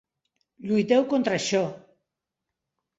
[0.69, 1.63] Lluiteu contra això.